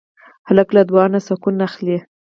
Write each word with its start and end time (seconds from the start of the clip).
هلک 0.47 0.67
له 0.75 0.81
دعا 0.89 1.05
نه 1.13 1.19
سکون 1.27 1.55
اخلي. 1.67 1.97